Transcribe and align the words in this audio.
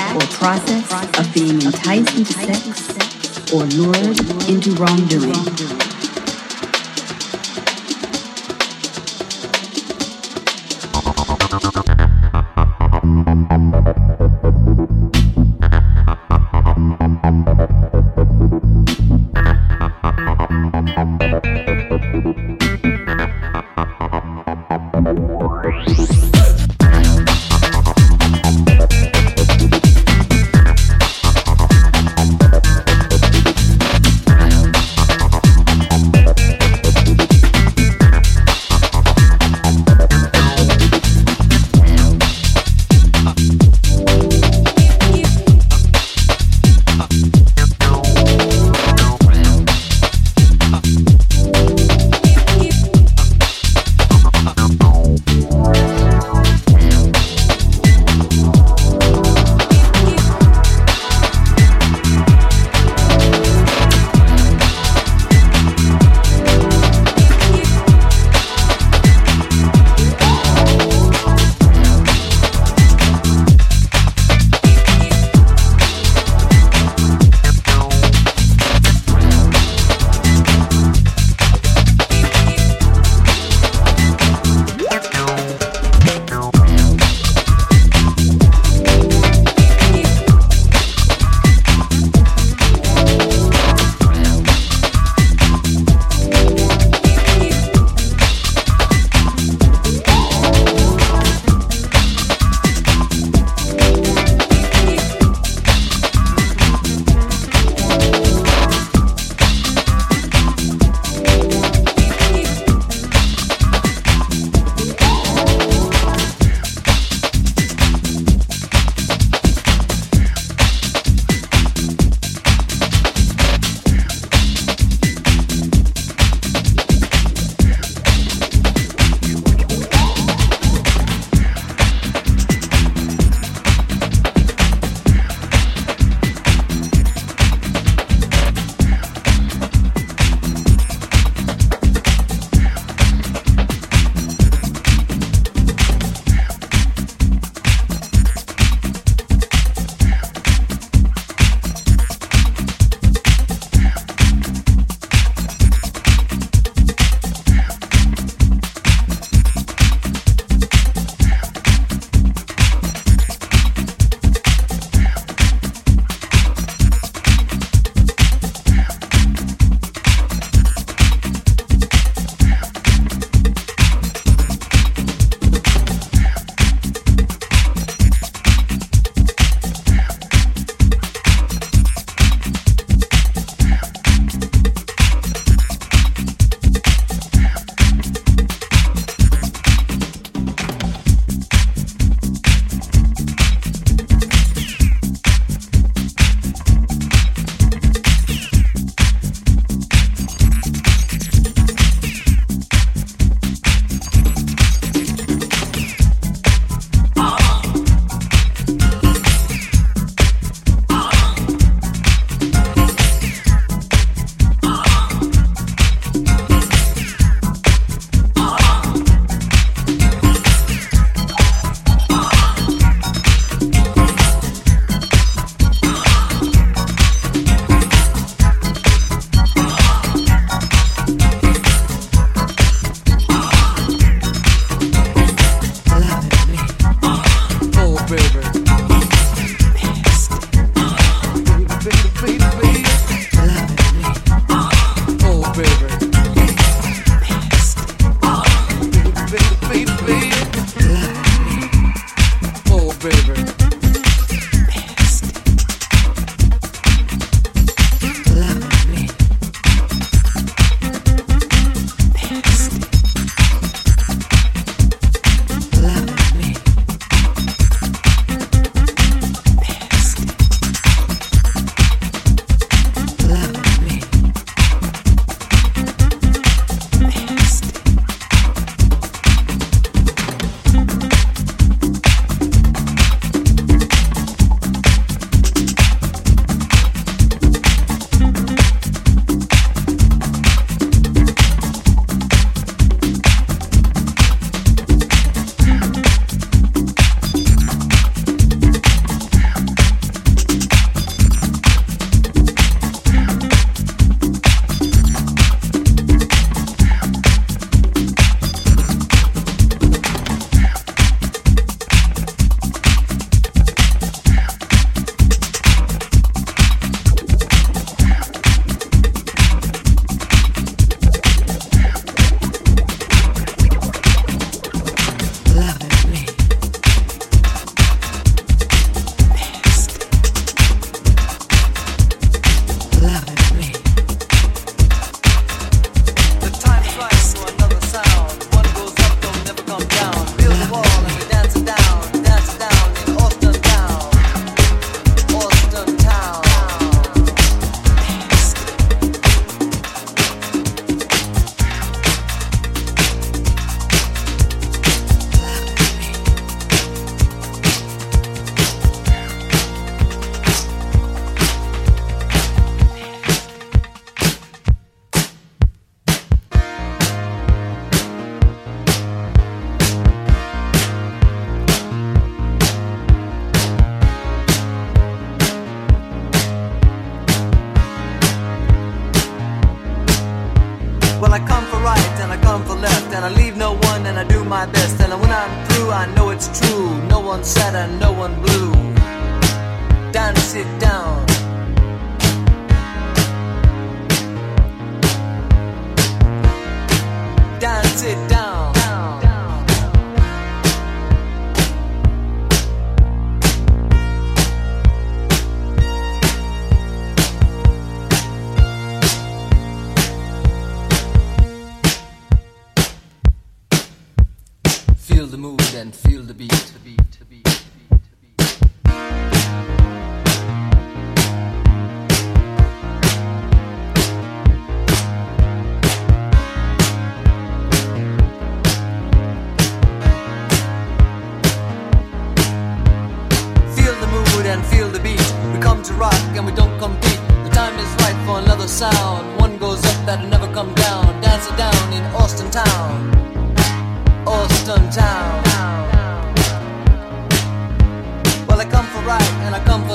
or 0.00 0.20
process 0.38 1.18
of 1.18 1.34
being 1.34 1.62
enticed 1.62 2.16
into 2.16 2.32
sex 2.32 3.52
or 3.52 3.64
lured 3.64 4.18
into 4.48 4.72
wrongdoing. 4.74 5.93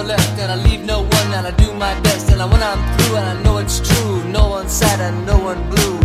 no 0.01 0.07
left, 0.07 0.39
and 0.39 0.51
I 0.51 0.55
leave 0.55 0.81
no 0.85 1.01
one, 1.01 1.33
and 1.33 1.47
I 1.47 1.51
do 1.51 1.73
my 1.73 1.99
best. 2.01 2.29
And 2.31 2.39
when 2.51 2.61
I'm 2.61 2.97
through, 2.97 3.15
and 3.17 3.39
I 3.39 3.43
know 3.43 3.57
it's 3.57 3.79
true, 3.79 4.23
no 4.25 4.49
one 4.49 4.69
sad 4.69 4.99
and 4.99 5.25
no 5.25 5.37
one 5.37 5.61
blue. 5.69 5.99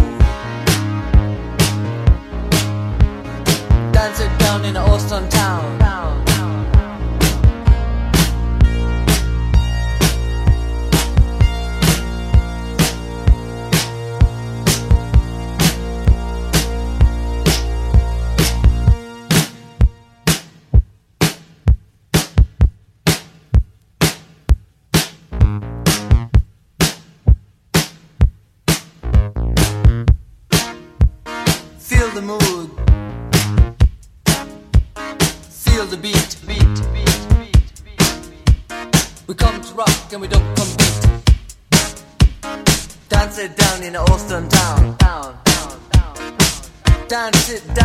Dance 3.92 4.20
it 4.20 4.38
down 4.38 4.64
in 4.64 4.76
an 4.76 4.82
Austin 4.90 5.28
town. 5.28 6.23
sit 47.54 47.74
down. 47.74 47.83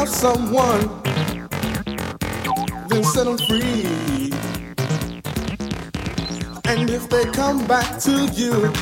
love 0.00 0.08
someone, 0.08 1.02
then 2.88 3.04
set 3.04 3.24
them 3.24 3.36
free. 3.36 4.32
And 6.64 6.88
if 6.88 7.10
they 7.10 7.24
come 7.32 7.66
back 7.66 8.00
to 8.06 8.24
you, 8.32 8.72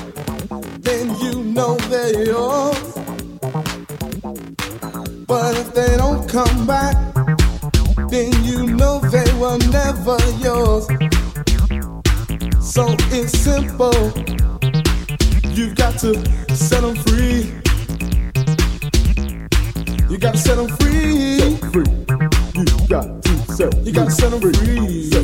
then 0.78 1.16
you 1.18 1.42
know 1.42 1.76
they're 1.90 2.24
yours. 2.24 2.94
But 5.26 5.57
if 5.57 5.74
they 5.74 5.96
don't 5.96 6.28
come 6.28 6.66
back, 6.68 6.96
then 8.11 8.33
you 8.44 8.68
know 8.68 9.00
they 9.00 9.33
were 9.40 9.59
never 9.72 10.18
yours. 10.38 10.87
So 12.61 12.94
it's 13.11 13.37
simple. 13.37 14.12
You've 15.50 15.74
got 15.74 15.98
to 15.98 16.14
set 16.54 16.83
them 16.83 16.94
free. 16.94 17.57
You 20.08 20.16
gotta 20.16 20.38
set 20.38 20.56
them 20.56 20.68
free. 20.78 21.38
Set 21.38 21.72
free. 21.72 21.84
You 22.56 22.88
got 22.88 23.22
to 23.22 23.52
set. 23.52 23.76
You 23.84 23.92
gotta 23.92 24.10
set 24.10 24.30
them 24.30 24.40
free. 24.40 25.10
Set 25.10 25.22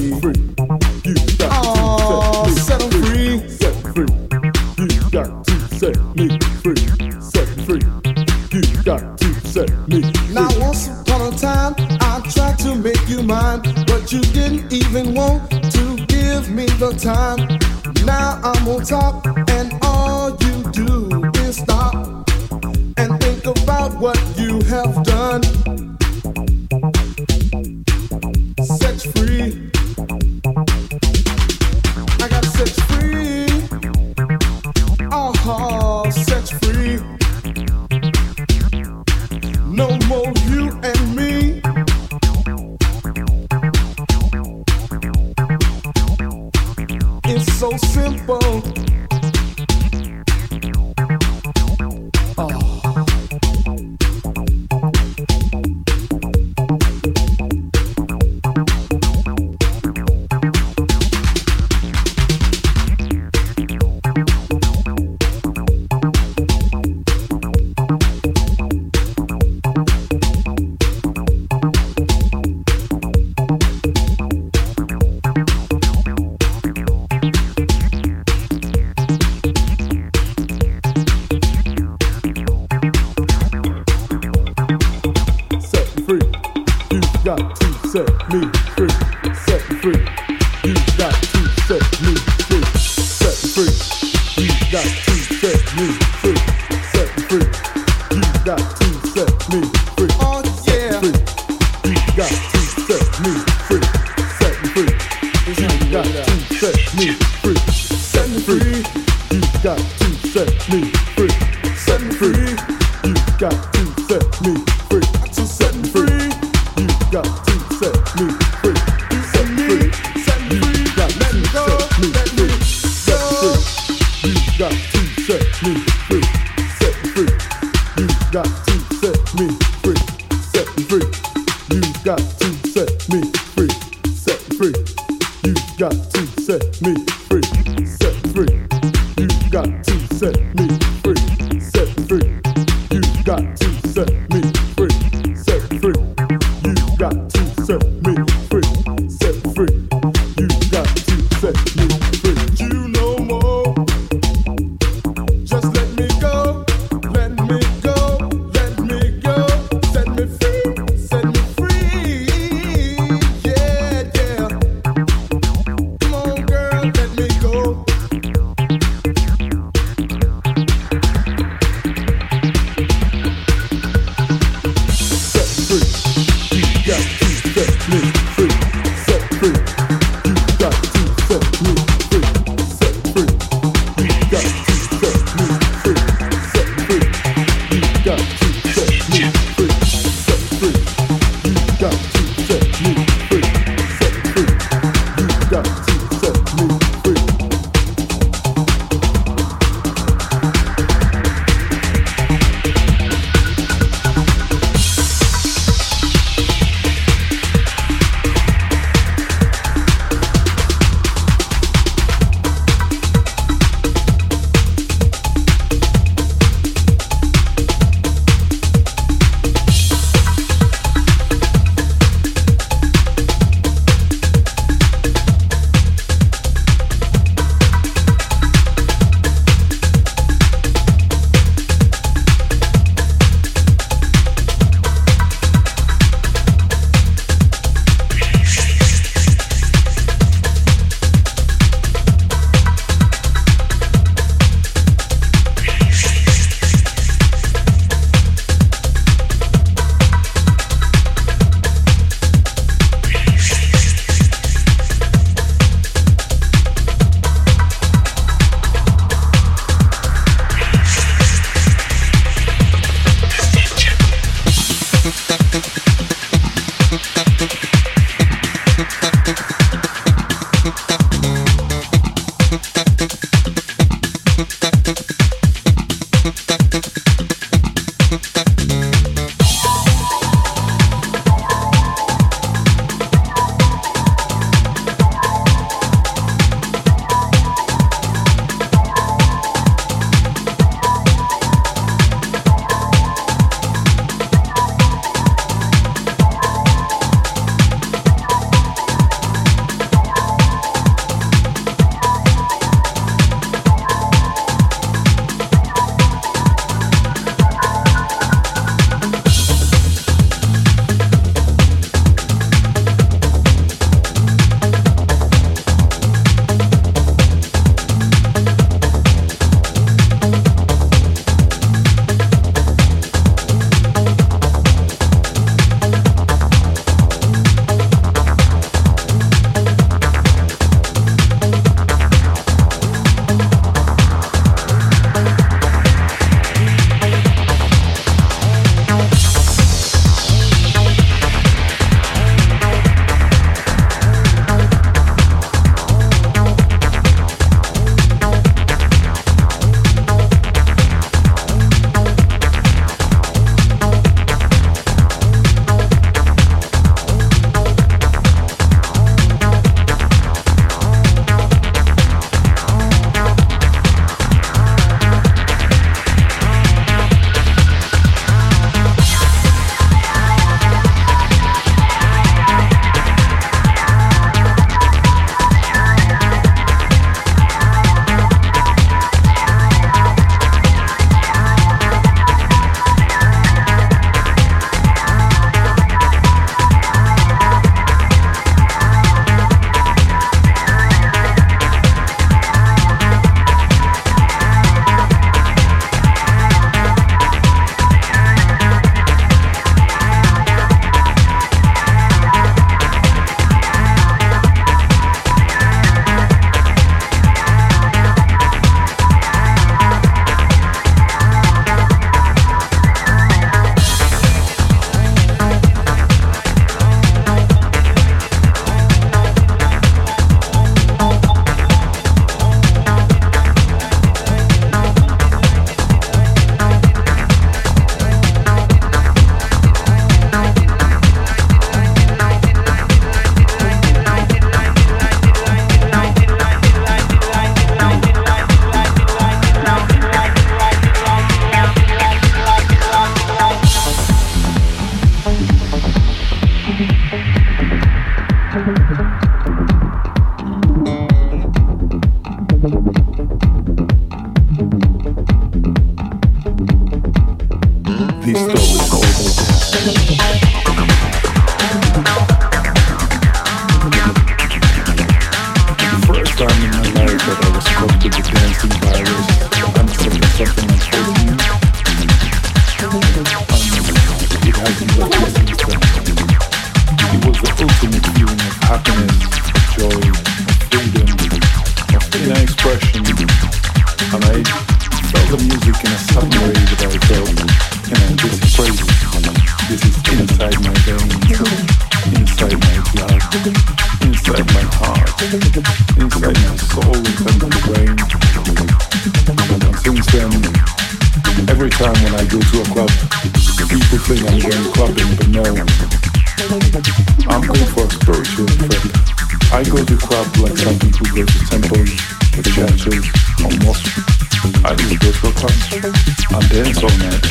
and 516.30 516.48
dance 516.48 516.82
all 516.82 516.96
night. 516.98 517.22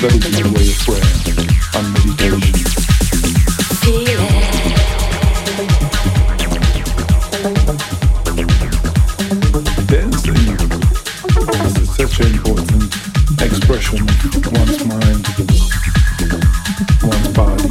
That 0.00 0.12
is 0.14 0.24
my 0.32 0.42
way 0.52 0.66
of 0.70 0.78
prayer 0.82 1.06
and 1.74 1.86
meditation. 1.92 2.52
Dancing 9.86 10.42
is 11.78 11.90
such 11.96 12.20
an 12.20 12.26
important 12.32 12.84
expression 13.42 14.06
one's 14.52 14.80
mind, 14.86 15.22
one's 17.02 17.28
body. 17.36 17.68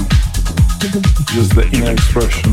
Just 1.33 1.55
the 1.55 1.63
inner 1.73 1.91
expression 1.91 2.50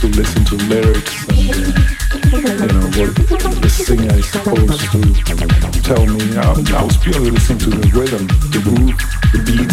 to 0.00 0.06
listen 0.06 0.42
to 0.46 0.56
lyrics 0.64 1.28
and, 1.28 1.36
uh, 1.36 2.64
you 2.64 2.72
know, 2.72 2.88
what 2.96 3.14
the 3.60 3.68
singer 3.68 4.14
is 4.14 4.30
supposed 4.30 4.80
to 4.80 5.82
tell 5.82 6.06
me. 6.06 6.38
I, 6.38 6.78
I 6.78 6.82
was 6.82 6.96
purely 6.96 7.30
listening 7.30 7.58
to 7.58 7.70
the 7.70 7.86
rhythm, 7.92 8.26
the 8.48 8.60
groove, 8.64 8.96
the 9.32 9.40
beat. 9.44 9.68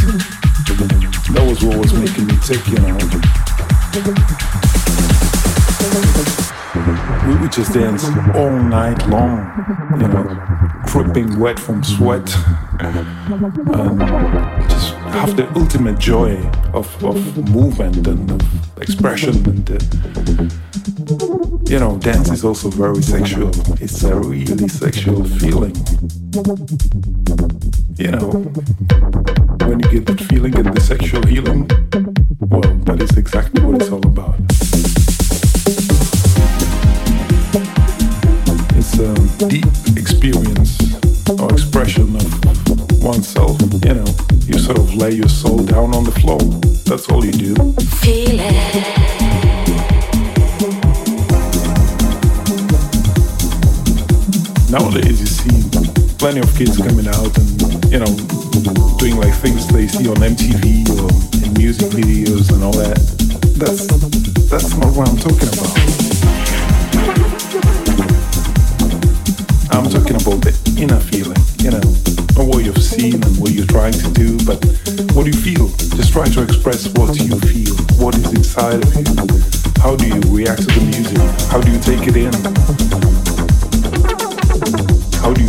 That 1.34 1.48
was 1.48 1.64
what 1.64 1.78
was 1.78 1.94
making 1.94 2.28
me 2.28 2.36
tick, 2.44 2.60
you 2.68 2.76
know. 2.76 2.98
We 7.30 7.40
would 7.40 7.52
just 7.54 7.74
dance 7.74 8.04
all 8.36 8.52
night 8.52 9.08
long, 9.08 9.48
you 10.02 10.08
know, 10.10 10.28
dripping 10.88 11.40
wet 11.40 11.58
from 11.58 11.86
sweat, 11.86 12.36
and 12.82 13.08
just 14.70 14.94
have 15.16 15.38
the 15.38 15.50
ultimate 15.56 16.00
joy 16.00 16.36
of, 16.74 17.02
of 17.02 17.16
movement 17.50 18.06
and 18.08 18.30
of 18.32 18.67
expression. 18.82 19.36
And 19.46 19.70
uh, 19.70 19.78
you 21.70 21.80
know, 21.80 21.98
dance 21.98 22.30
is 22.32 22.44
also 22.44 22.70
very 22.70 23.02
sexual. 23.02 23.52
It's 23.82 24.04
a 24.04 24.16
really 24.16 24.68
sexual 24.68 25.24
feeling. 25.24 25.76
You 27.98 28.12
know, 28.12 28.30
when 29.66 29.80
you 29.80 29.90
get 29.90 30.06
that 30.06 30.26
feeling, 30.30 30.56
and 30.58 30.76
the 30.76 30.82
sexual 30.82 31.24
healing. 31.24 31.87
Kids 56.58 56.78
coming 56.78 57.08
out 57.08 57.38
and, 57.38 57.86
you 57.94 58.00
know, 58.00 58.10
doing 58.98 59.16
like 59.18 59.34
things 59.36 59.68
they 59.68 59.88
see 59.88 60.10
on 60.10 60.16
MTV 60.16 60.90
or 60.90 61.06
in 61.46 61.54
music 61.54 61.92
videos 61.92 62.52
and 62.52 62.64
all 62.64 62.74
that. 62.74 62.98
That's 63.62 63.86
that's 64.50 64.74
not 64.78 64.90
what 64.98 65.08
I'm 65.08 65.18
talking 65.18 65.54
about. 65.54 65.78
I'm 69.70 69.86
talking 69.86 70.18
about 70.18 70.42
the 70.42 70.58
inner 70.82 71.00
feeling, 71.00 71.38
you 71.62 71.70
know, 71.70 71.86
not 72.34 72.50
what 72.50 72.66
you've 72.66 72.82
seen 72.82 73.22
and 73.22 73.38
what 73.38 73.52
you're 73.52 73.68
trying 73.68 73.94
to 73.94 74.10
do, 74.14 74.38
but 74.44 74.58
what 75.14 75.26
do 75.26 75.30
you 75.30 75.38
feel. 75.38 75.70
Just 75.94 76.12
try 76.12 76.26
to 76.26 76.42
express 76.42 76.88
what 76.98 77.14
you 77.22 77.38
feel, 77.46 77.76
what 78.02 78.18
is 78.18 78.34
inside 78.34 78.82
of 78.82 78.90
you. 78.98 79.14
How 79.78 79.96
do 79.96 80.08
you 80.08 80.22
react 80.34 80.62
to 80.62 80.74
the 80.74 80.82
music? 80.90 81.22
How 81.52 81.62
do 81.62 81.72
you 81.72 81.78
take 81.78 82.08
it 82.08 82.18
in? 82.18 82.87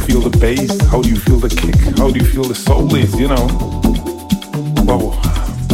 Feel 0.09 0.23
the 0.23 0.39
bass? 0.39 0.81
How 0.87 1.03
do 1.03 1.11
you 1.11 1.17
feel 1.17 1.39
the 1.39 1.51
kick? 1.51 1.75
How 1.99 2.11
do 2.11 2.19
you 2.19 2.25
feel 2.25 2.45
the 2.45 2.55
soul 2.55 2.95
is, 2.95 3.15
you 3.21 3.29
know? 3.29 3.47
Well, 4.87 5.13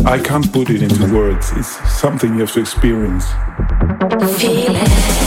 I 0.05 0.18
can't 0.18 0.53
put 0.53 0.70
it 0.70 0.82
into 0.82 1.14
words. 1.14 1.53
It's 1.53 1.68
something 1.89 2.35
you 2.35 2.41
have 2.41 2.53
to 2.55 2.61
experience. 2.61 3.26
Feel 4.37 4.74
it. 4.74 5.24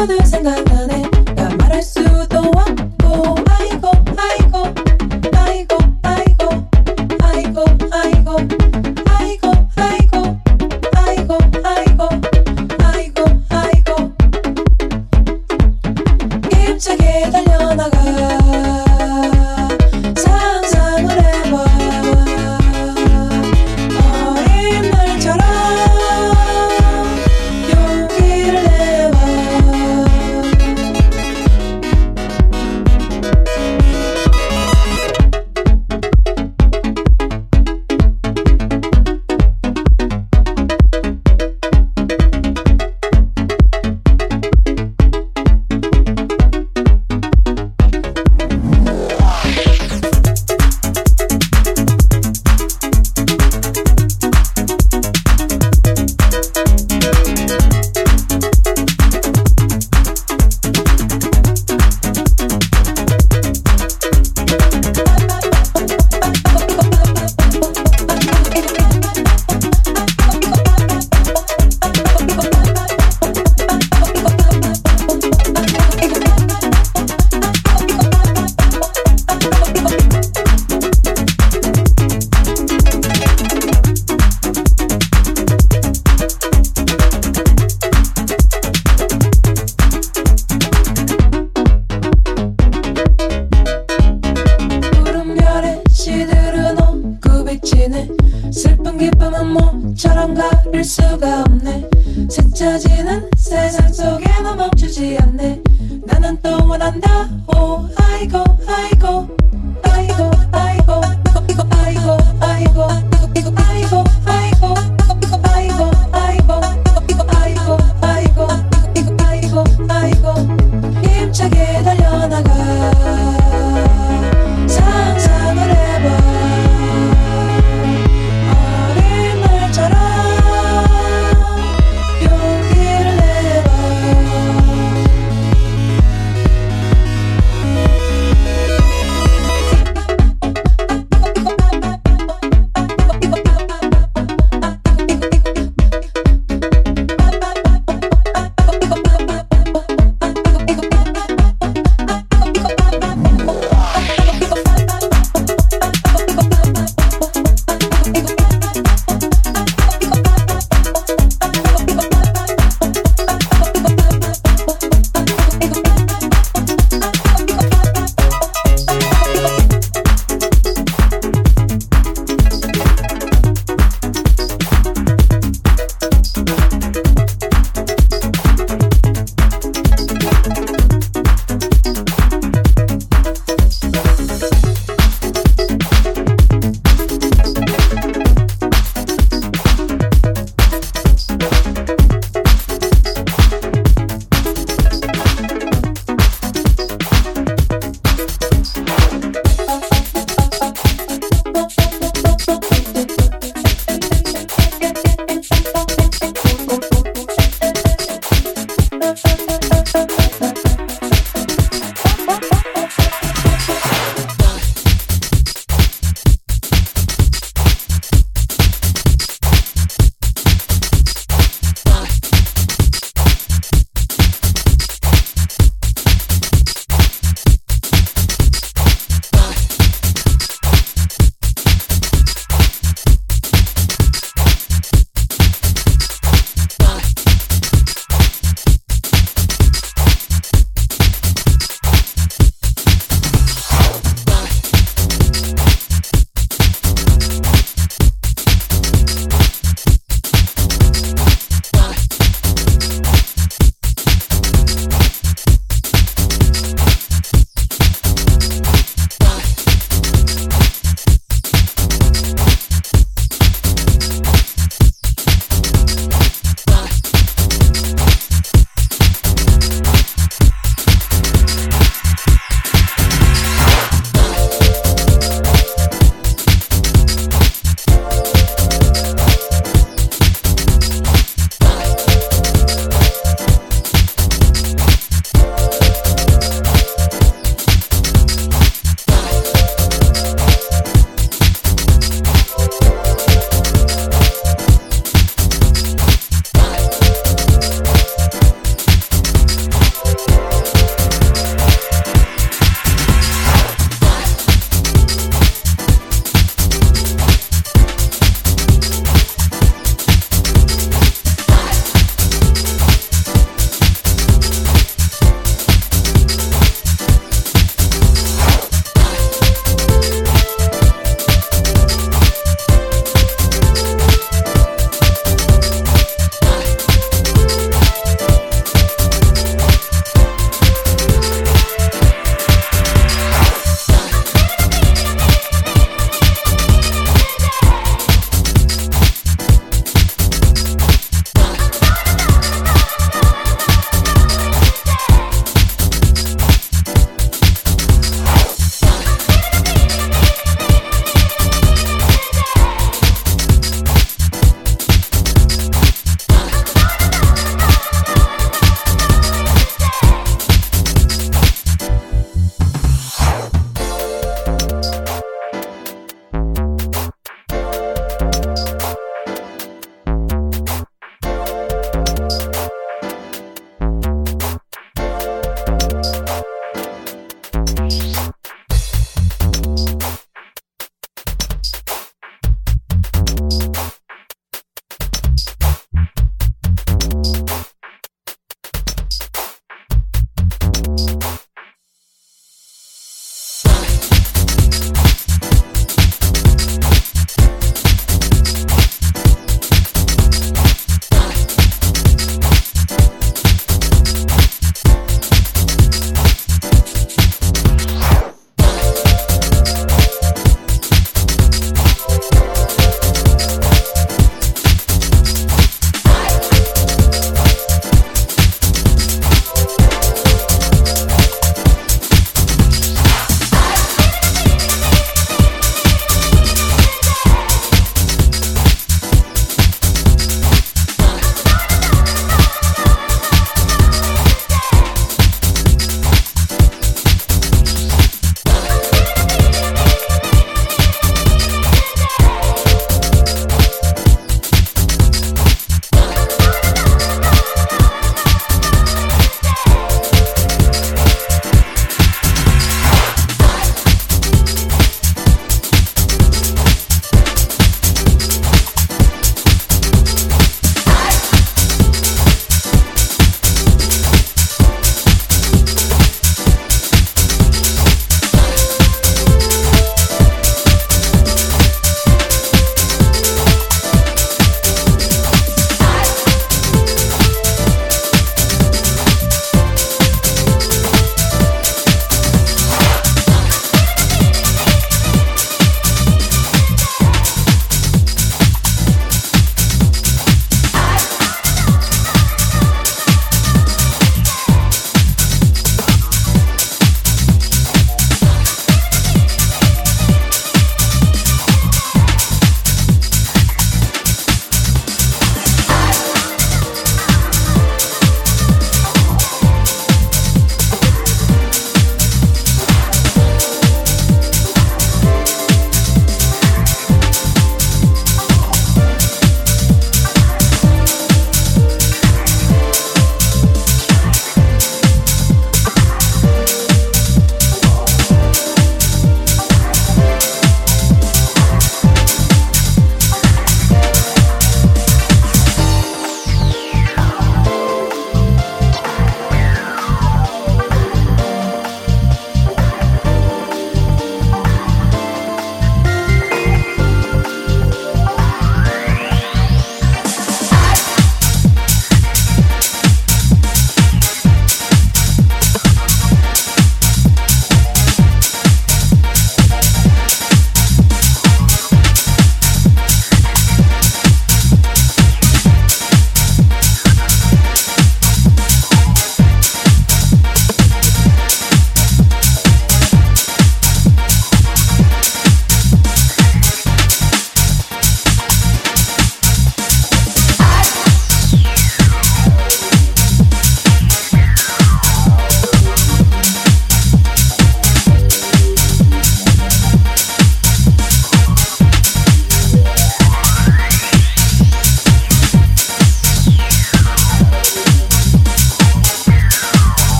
another 0.00 0.22
thing 0.22 0.46
I. 0.46 0.77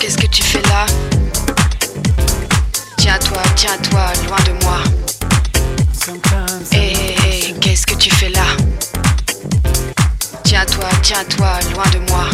qu'est-ce 0.00 0.18
que 0.18 0.26
tu 0.26 0.42
fais 0.42 0.62
là 0.62 0.86
Tiens-toi, 2.96 3.42
tiens-toi, 3.56 4.12
loin 4.26 4.38
de 4.46 4.64
moi. 4.64 4.78
Et 6.72 6.92
hé, 6.92 7.16
hé, 7.24 7.54
qu'est-ce 7.60 7.86
que 7.86 7.94
tu 7.94 8.10
fais 8.10 8.28
là 8.28 8.44
Tiens-toi, 10.44 10.88
tiens-toi, 11.02 11.58
loin 11.74 11.84
de 11.92 11.98
moi. 12.10 12.26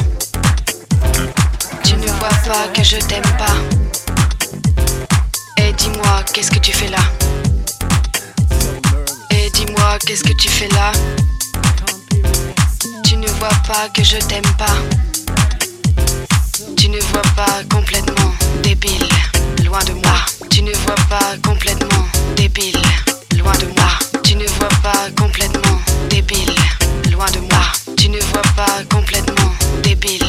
Tu 1.84 1.96
ne 1.96 2.06
vois 2.06 2.28
pas 2.46 2.68
que 2.74 2.82
je 2.82 2.96
t'aime 2.96 3.22
pas. 3.38 3.56
Et 5.62 5.72
dis-moi, 5.72 6.22
qu'est-ce 6.32 6.50
que 6.50 6.58
tu 6.58 6.72
fais 6.72 6.88
là 6.88 7.04
Et 9.30 9.50
dis-moi, 9.50 9.98
qu'est-ce 10.06 10.24
que 10.24 10.32
tu 10.34 10.48
fais 10.48 10.68
là 10.68 10.92
Tu 13.04 13.16
ne 13.16 13.28
vois 13.28 13.56
pas 13.66 13.88
que 13.94 14.02
je 14.02 14.16
t'aime 14.18 14.42
pas. 14.58 15.03
Ne 16.94 17.00
vois 17.00 17.22
pas 17.34 17.64
complètement 17.74 18.30
débile, 18.62 19.08
loin 19.64 19.82
de 19.82 19.94
moi. 19.94 20.14
Tu 20.48 20.62
ne 20.62 20.72
vois 20.86 20.94
pas 21.10 21.34
complètement 21.44 22.04
débile, 22.36 22.80
loin 23.36 23.52
de 23.54 23.66
moi. 23.66 23.98
Tu 24.22 24.36
ne 24.36 24.46
vois 24.46 24.68
pas 24.80 25.10
complètement 25.20 25.80
débile, 26.08 26.54
loin 27.10 27.26
de 27.32 27.40
moi. 27.40 27.64
Tu 27.96 28.08
ne 28.08 28.20
vois 28.20 28.42
pas 28.54 28.84
complètement 28.88 29.50
débile, 29.82 30.22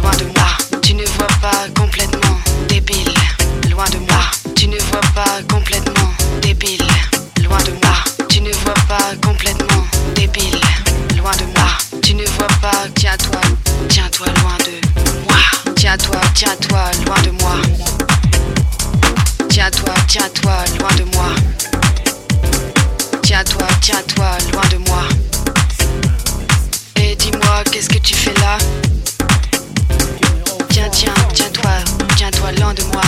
loin 0.00 0.12
de 0.12 0.26
moi. 0.26 0.46
Tu 0.80 0.94
ne 0.94 1.04
vois 1.04 1.26
pas 1.42 1.66
complètement 1.76 2.38
débile, 2.68 3.12
loin 3.68 3.86
de 3.90 3.98
moi. 3.98 4.15
Tiens-toi, 16.36 16.90
loin 17.06 17.22
de 17.22 17.30
moi. 17.40 17.54
Tiens-toi, 19.48 19.94
tiens-toi 20.06 20.52
loin 20.78 20.94
de 20.98 21.04
moi. 21.16 21.30
Tiens-toi, 23.22 23.66
tiens-toi 23.80 24.36
loin 24.52 24.68
de 24.70 24.76
moi. 24.86 25.04
Et 26.96 27.16
dis-moi, 27.16 27.64
qu'est-ce 27.72 27.88
que 27.88 27.96
tu 27.96 28.14
fais 28.14 28.34
là? 28.34 28.58
Tiens, 30.68 30.90
tiens, 30.92 31.14
tiens-toi, 31.32 31.70
tiens-toi 32.16 32.52
loin 32.52 32.74
de 32.74 32.82
moi. 32.92 33.04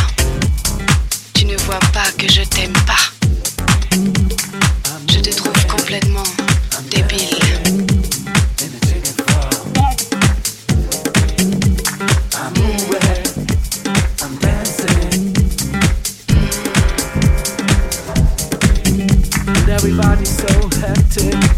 Tu 1.35 1.45
ne 1.45 1.57
vois 1.59 1.81
pas 1.93 2.11
que 2.17 2.33
je 2.33 2.41
t'aime 2.45 2.73
pas. 2.87 3.18
Everybody's 19.79 20.37
so 20.37 20.69
hectic. 20.81 21.58